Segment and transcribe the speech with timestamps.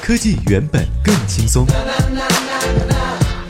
[0.00, 1.66] 科技原本更轻松。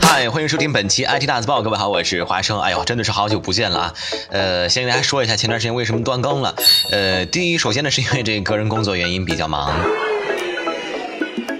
[0.01, 2.59] 嗨，欢迎收听本期 IT 大字报，各位好，我是华生。
[2.59, 3.93] 哎呦，真的是好久不见了啊！
[4.31, 6.55] 呃，先跟大家说一下，前段时间为什么断更了？
[6.91, 9.71] 呃，第一，首先呢，是因为这个个人工作原因比较忙。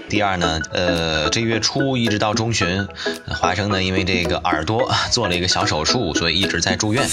[0.09, 2.87] 第二呢，呃，这月初一直到中旬，
[3.27, 7.07] 华生呢因为这个耳朵做了一个小手术，所以一直在住院，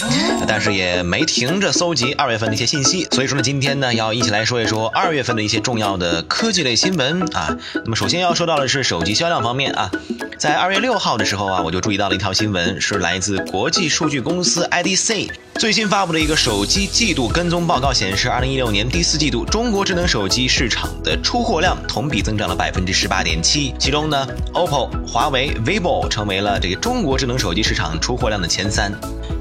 [0.48, 3.04] 但是也没停着搜集二月份的一些信息。
[3.12, 7.56] 所以说呢，今天呢要一起来说一说二月份的一些重要的科技类新闻啊。
[7.74, 9.90] 那么首先要说到的是手机销量方面啊，
[10.38, 15.30] 在二月六号的时候啊，我就注意到了一条新闻，是来自国际数据公司 IDC。
[15.58, 28.92] 最新发布的一个手机季度跟踪报告显示，二零一六年第四季度中国智能手机市场的出货量同比增长了百分之十八点七，其中呢，OPPO、华为、vivo 成为了这个中国智能手机市场出货量的前三。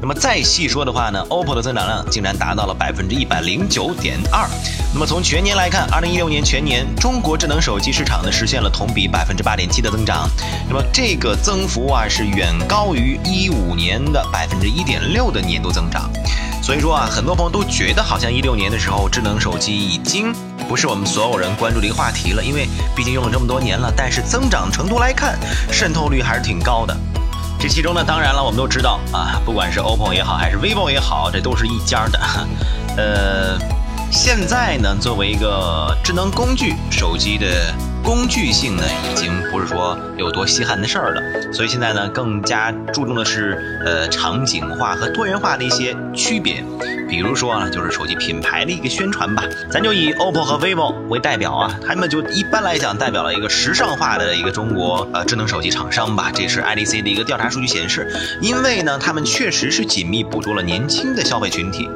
[0.01, 4.47] 那么再细说的话呢，OPPO 的增长量竟然达到了百分之一百零九点二。
[4.93, 10.29] 那么从全年来看，二零一六年全年中国智能手机市场呢实现了同比百分之八点七的增长。
[10.69, 16.04] 那么这个增幅啊是远高于一五年的百分之一点六的年度增长。
[16.61, 20.33] 所以说啊，很多朋友都觉得好像一六年的时候，智能手机已经
[20.67, 23.93] 不是我们所有人关注的一个话题了，因为毕竟用了这么多年了。
[23.95, 25.37] 但是增长程度来看，
[25.71, 26.97] 渗透率还是挺高的。
[27.59, 32.19] 这其中呢，当然了，我们都知道啊，不管是 OPPO 也好，还是 vivo 也好，这都是一家的。
[32.97, 33.59] 呃，
[34.11, 37.73] 现在呢，作为一个智能工具手机的。
[38.05, 46.63] 工具性呢，已经不是说有多稀罕的事儿了，所以现在呢，更加注重的是呃场景化和多元化的一些区别。
[47.07, 56.31] 比如说啊，就是手机品牌的一个宣传吧， 咱就以 OPPO 和 vivo 为代表啊，他们就一般来讲代表了一个时尚化的一个中国呃智能手机厂商吧。
[56.33, 58.11] 这是 IDC 的一个调查数据显示，
[58.41, 61.87] 因为呢，他们确实是紧密捕捉了年轻的消费群体，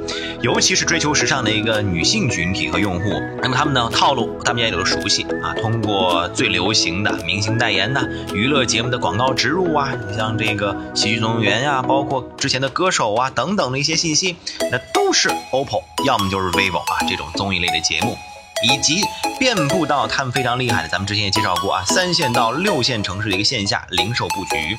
[0.41, 3.09] 尤其是追求时尚的一个女性群体和用户。
[3.41, 5.98] 那么他们的套路，大家也都熟悉啊，通过。
[6.33, 8.01] 最流行的明星代言呐，
[8.33, 14.35] 娱乐节目的广告植入啊，你像这个《喜剧总动员》呀，包括之前的歌手啊等等的一些信息，
[14.71, 18.17] 那都是 OPPO，要么就是 vivo 啊这种综艺类的节目。
[18.63, 19.01] 以及
[19.39, 24.77] 遍布到他们非常厉害的，咱们之前也介绍过啊，三线到六线城市的一个线下零售布局，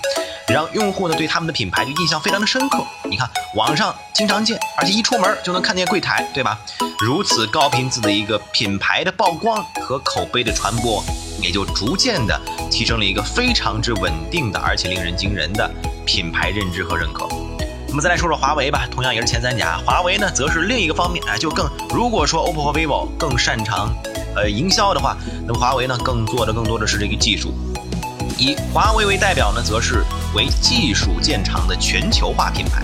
[0.48, 2.84] 让用户呢对他们的品牌就印象非常的深刻。
[3.04, 6.58] 你看网上经常见，而且一出门就能看见柜台，对吧？
[7.00, 11.02] 如此高频次的一个品牌的曝光和口碑的传播，
[11.40, 12.38] 也就逐渐的
[12.70, 15.70] 提升了一个非常之稳定的，而且令人惊人的
[16.04, 17.26] 品牌认知和认可。
[17.90, 19.76] 我们再来说说华为吧，同样也是前三甲。
[19.84, 23.92] 华为呢，则是另一个方面啊，就更如果说 OPPO 和 vivo 更擅长
[24.36, 27.52] 呃营销的话，那么华为呢，更做的更多的是这个技术。
[28.38, 30.04] 以华为为代表呢，则是
[30.36, 32.82] 为技术见长的全球化品牌。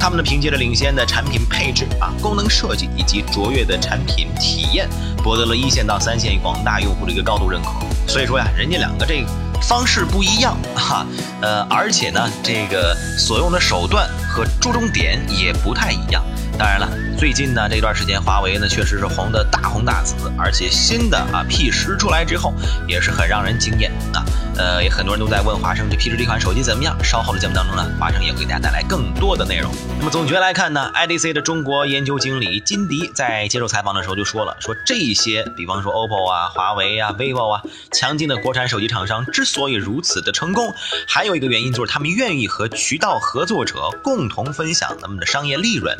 [0.00, 4.88] 他们呢，凭借着领先的产品配置啊、功能设计以及卓越的产品体验，
[5.22, 7.70] 博得了一线到三线广大用户的一个高度认可。
[8.08, 9.24] 所以说呀，人家两个这
[9.62, 11.06] 方式不一样哈，
[11.40, 16.22] 呃，而且呢，这个所用的手段和注重点也不太一样。
[16.58, 22.52] 当然了，最近呢这段时间，华为呢确实是红的大红大紫，而且新的啊 P 十出来之后，
[22.86, 24.22] 也是很让人惊艳啊。
[24.58, 26.94] 呃，也很多人都在问华生这 P 十这款手机怎么样？
[27.02, 29.72] 稍后的节目当中呢，华生也会给大家带来更多的内容。
[29.98, 40.74] 那么总结来看呢，IDC 的中国研究经理金迪在接受采访的时候就说了，说这些，比方说 OPPO 啊、华为啊、vivo 啊，强劲的国产手机厂商之所以如此的成功，
[41.08, 45.96] 还有一个原因就是他们愿意和渠道合作者共同分享他们的商业利润，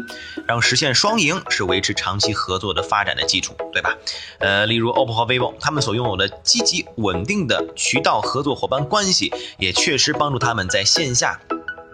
[0.47, 3.97] 让实现双赢是维持长期合作的发展的基础，对吧？
[4.41, 8.43] 呃，例如 OPPO 和 vivo，他们所拥有的积极稳定的渠道合。
[8.43, 11.41] 作伙伴关系也确实帮助他们在线下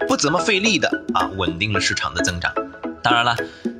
[0.07, 2.53] 不怎么费力的啊，稳定了市场的增长。
[3.01, 3.37] 当然了，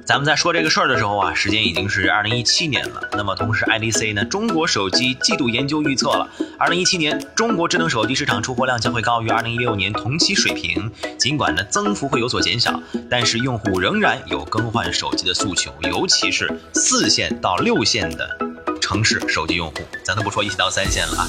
[0.07, 3.03] 咱们在说这个事儿的时候啊，时间已经是二零一七年了。
[3.13, 10.91] 那么同时，IDC 呢，中国手机季度研究预测了，二零一七年中国智能手机市场出货量将会高于二零一六年同期水平。
[11.19, 18.39] 尽管呢增幅会有所减小，但是用户仍然有更换手机的诉求，尤其是四线到六线的
[18.81, 21.27] 城市手机用户，咱都不说一线到三线了啊。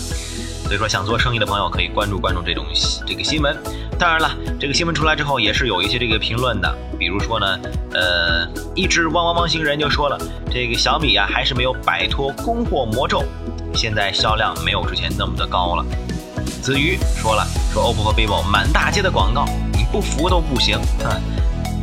[0.69, 2.63] 所以说，想做生意的朋友可以关注关注这种
[3.03, 3.57] 这个新闻。
[3.97, 4.29] 当然了，
[4.59, 6.71] 这个新闻出来之后，也是有一些这个评论的。
[6.99, 7.59] 比如说呢，
[7.91, 10.17] 呃，一只汪汪汪星人就说了，
[10.51, 13.23] 这个小米呀还是没有摆脱供货魔咒，
[13.73, 15.83] 现在销量没有之前那么的高了。
[16.61, 17.43] 子瑜说了，
[17.73, 21.17] 说 OPPO 和 vivo 满大街的广告，你不服都不行啊。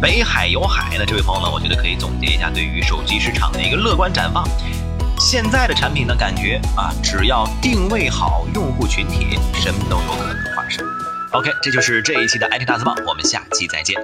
[0.01, 4.49] 北海有海呢，这位朋友呢，我觉得可以总结一下对于手机市场的一个乐观展望。
[5.19, 10.85] 现在的产品呢感觉啊，只要定位好用户群体，什么都有可能发生。
[11.33, 13.97] OK，这就是这一期的 IT 大字报，我们下期再见。